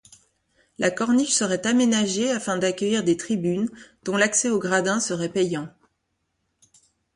La 0.79 0.89
Corniche 0.89 1.35
serait 1.35 1.67
aménagée 1.67 2.31
afin 2.31 2.57
d'accueillir 2.57 3.03
des 3.03 3.17
tribunes 3.17 3.69
dont 4.03 4.17
l'accès 4.17 4.49
aux 4.49 4.57
gradins 4.57 4.99
serait 4.99 5.29
payant. 5.29 5.67